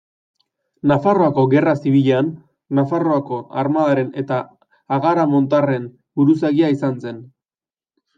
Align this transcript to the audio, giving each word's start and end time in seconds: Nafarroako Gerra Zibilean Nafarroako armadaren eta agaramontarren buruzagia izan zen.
Nafarroako 0.91 1.41
Gerra 1.49 1.73
Zibilean 1.81 2.31
Nafarroako 2.79 3.37
armadaren 3.63 4.09
eta 4.23 4.39
agaramontarren 4.97 5.85
buruzagia 6.21 6.73
izan 6.79 6.97
zen. 7.05 7.21